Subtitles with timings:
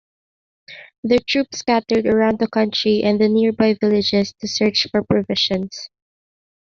[1.03, 5.91] Their troops scattered around the country and the nearby villages to search for provisions.